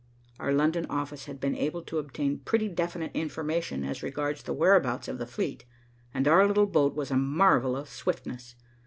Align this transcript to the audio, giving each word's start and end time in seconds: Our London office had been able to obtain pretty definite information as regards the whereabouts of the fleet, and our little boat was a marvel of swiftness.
Our 0.39 0.51
London 0.51 0.87
office 0.89 1.25
had 1.25 1.39
been 1.39 1.53
able 1.55 1.83
to 1.83 1.99
obtain 1.99 2.39
pretty 2.39 2.67
definite 2.69 3.11
information 3.13 3.83
as 3.83 4.01
regards 4.01 4.41
the 4.41 4.51
whereabouts 4.51 5.07
of 5.07 5.19
the 5.19 5.27
fleet, 5.27 5.63
and 6.11 6.27
our 6.27 6.47
little 6.47 6.65
boat 6.65 6.95
was 6.95 7.11
a 7.11 7.17
marvel 7.17 7.75
of 7.77 7.87
swiftness. 7.87 8.55